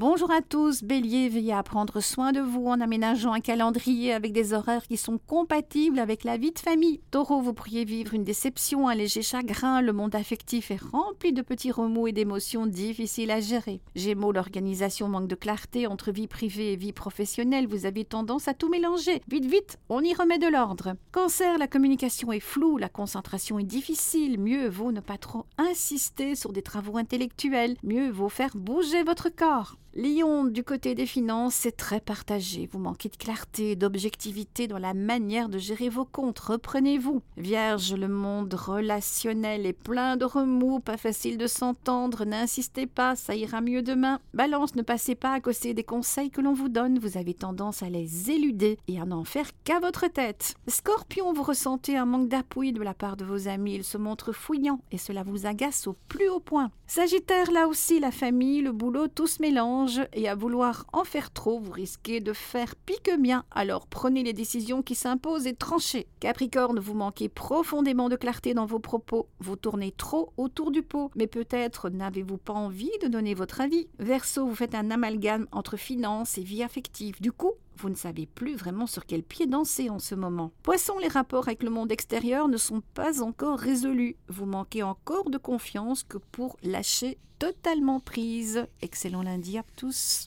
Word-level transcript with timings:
Bonjour 0.00 0.30
à 0.30 0.40
tous, 0.40 0.82
Bélier, 0.82 1.28
veillez 1.28 1.52
à 1.52 1.62
prendre 1.62 2.00
soin 2.00 2.32
de 2.32 2.40
vous 2.40 2.64
en 2.64 2.80
aménageant 2.80 3.34
un 3.34 3.40
calendrier 3.40 4.14
avec 4.14 4.32
des 4.32 4.54
horaires 4.54 4.86
qui 4.86 4.96
sont 4.96 5.18
compatibles 5.18 5.98
avec 5.98 6.24
la 6.24 6.38
vie 6.38 6.52
de 6.52 6.58
famille. 6.58 7.02
Taureau, 7.10 7.42
vous 7.42 7.52
pourriez 7.52 7.84
vivre 7.84 8.14
une 8.14 8.24
déception, 8.24 8.88
un 8.88 8.94
léger 8.94 9.20
chagrin, 9.20 9.82
le 9.82 9.92
monde 9.92 10.14
affectif 10.14 10.70
est 10.70 10.80
rempli 10.80 11.34
de 11.34 11.42
petits 11.42 11.70
remous 11.70 12.06
et 12.06 12.12
d'émotions 12.12 12.64
difficiles 12.64 13.30
à 13.30 13.40
gérer. 13.40 13.82
Gémeaux, 13.94 14.32
l'organisation 14.32 15.06
manque 15.06 15.28
de 15.28 15.34
clarté 15.34 15.86
entre 15.86 16.12
vie 16.12 16.28
privée 16.28 16.72
et 16.72 16.76
vie 16.76 16.94
professionnelle, 16.94 17.66
vous 17.66 17.84
avez 17.84 18.06
tendance 18.06 18.48
à 18.48 18.54
tout 18.54 18.70
mélanger. 18.70 19.20
Vite, 19.28 19.44
vite, 19.44 19.78
on 19.90 20.02
y 20.02 20.14
remet 20.14 20.38
de 20.38 20.48
l'ordre. 20.48 20.94
Cancer, 21.12 21.58
la 21.58 21.68
communication 21.68 22.32
est 22.32 22.40
floue, 22.40 22.78
la 22.78 22.88
concentration 22.88 23.58
est 23.58 23.64
difficile, 23.64 24.40
mieux 24.40 24.66
vaut 24.66 24.92
ne 24.92 25.00
pas 25.00 25.18
trop 25.18 25.44
insister 25.58 26.36
sur 26.36 26.54
des 26.54 26.62
travaux 26.62 26.96
intellectuels, 26.96 27.76
mieux 27.82 28.08
vaut 28.08 28.30
faire 28.30 28.56
bouger 28.56 29.02
votre 29.02 29.28
corps. 29.28 29.76
Lion, 29.96 30.44
du 30.44 30.62
côté 30.62 30.94
des 30.94 31.04
finances, 31.04 31.54
c'est 31.54 31.76
très 31.76 31.98
partagé. 31.98 32.68
Vous 32.70 32.78
manquez 32.78 33.08
de 33.08 33.16
clarté, 33.16 33.74
d'objectivité 33.74 34.68
dans 34.68 34.78
la 34.78 34.94
manière 34.94 35.48
de 35.48 35.58
gérer 35.58 35.88
vos 35.88 36.04
comptes. 36.04 36.38
Reprenez-vous. 36.38 37.22
Vierge, 37.36 37.94
le 37.94 38.06
monde 38.06 38.54
relationnel 38.54 39.66
est 39.66 39.72
plein 39.72 40.16
de 40.16 40.24
remous, 40.24 40.78
pas 40.78 40.96
facile 40.96 41.38
de 41.38 41.48
s'entendre. 41.48 42.24
N'insistez 42.24 42.86
pas, 42.86 43.16
ça 43.16 43.34
ira 43.34 43.60
mieux 43.60 43.82
demain. 43.82 44.20
Balance, 44.32 44.76
ne 44.76 44.82
passez 44.82 45.16
pas 45.16 45.32
à 45.32 45.40
côté 45.40 45.74
des 45.74 45.82
conseils 45.82 46.30
que 46.30 46.40
l'on 46.40 46.52
vous 46.52 46.68
donne. 46.68 47.00
Vous 47.00 47.18
avez 47.18 47.34
tendance 47.34 47.82
à 47.82 47.90
les 47.90 48.30
éluder 48.30 48.78
et 48.86 49.00
à 49.00 49.04
n'en 49.04 49.24
faire 49.24 49.50
qu'à 49.64 49.80
votre 49.80 50.06
tête. 50.06 50.54
Scorpion, 50.68 51.32
vous 51.32 51.42
ressentez 51.42 51.96
un 51.96 52.06
manque 52.06 52.28
d'appui 52.28 52.72
de 52.72 52.80
la 52.80 52.94
part 52.94 53.16
de 53.16 53.24
vos 53.24 53.48
amis. 53.48 53.74
Ils 53.74 53.84
se 53.84 53.98
montrent 53.98 54.32
fouillants 54.32 54.82
et 54.92 54.98
cela 54.98 55.24
vous 55.24 55.46
agace 55.46 55.88
au 55.88 55.96
plus 56.06 56.28
haut 56.28 56.38
point. 56.38 56.70
Sagittaire, 56.86 57.50
là 57.50 57.66
aussi, 57.66 57.98
la 57.98 58.12
famille, 58.12 58.62
le 58.62 58.70
boulot, 58.70 59.08
tout 59.08 59.26
se 59.26 59.42
mélange 59.42 59.79
et 60.12 60.28
à 60.28 60.34
vouloir 60.34 60.86
en 60.92 61.04
faire 61.04 61.32
trop, 61.32 61.58
vous 61.58 61.72
risquez 61.72 62.20
de 62.20 62.32
faire 62.32 62.76
pique 62.76 63.10
mien. 63.18 63.44
Alors 63.50 63.86
prenez 63.86 64.22
les 64.22 64.32
décisions 64.32 64.82
qui 64.82 64.94
s'imposent 64.94 65.46
et 65.46 65.54
tranchez. 65.54 66.06
Capricorne, 66.20 66.78
vous 66.78 66.94
manquez 66.94 67.28
profondément 67.28 68.08
de 68.08 68.16
clarté 68.16 68.54
dans 68.54 68.66
vos 68.66 68.78
propos. 68.78 69.28
Vous 69.38 69.56
tournez 69.56 69.92
trop 69.92 70.32
autour 70.36 70.70
du 70.70 70.82
pot, 70.82 71.10
mais 71.16 71.26
peut-être 71.26 71.88
n'avez-vous 71.88 72.38
pas 72.38 72.52
envie 72.52 72.90
de 73.02 73.08
donner 73.08 73.34
votre 73.34 73.60
avis. 73.60 73.88
Verseau, 73.98 74.46
vous 74.46 74.54
faites 74.54 74.74
un 74.74 74.90
amalgame 74.90 75.46
entre 75.52 75.76
finance 75.76 76.38
et 76.38 76.42
vie 76.42 76.62
affective. 76.62 77.20
Du 77.20 77.32
coup, 77.32 77.52
vous 77.80 77.88
ne 77.88 77.94
savez 77.94 78.26
plus 78.26 78.56
vraiment 78.56 78.86
sur 78.86 79.06
quel 79.06 79.22
pied 79.22 79.46
danser 79.46 79.88
en 79.88 79.98
ce 79.98 80.14
moment. 80.14 80.52
Poisson, 80.62 80.98
les 80.98 81.08
rapports 81.08 81.48
avec 81.48 81.62
le 81.62 81.70
monde 81.70 81.90
extérieur 81.90 82.46
ne 82.48 82.58
sont 82.58 82.82
pas 82.94 83.22
encore 83.22 83.58
résolus. 83.58 84.16
Vous 84.28 84.44
manquez 84.44 84.82
encore 84.82 85.30
de 85.30 85.38
confiance 85.38 86.02
que 86.02 86.18
pour 86.18 86.56
lâcher 86.62 87.18
totalement 87.38 87.98
prise. 87.98 88.66
Excellent 88.82 89.22
lundi 89.22 89.56
à 89.56 89.64
tous. 89.76 90.18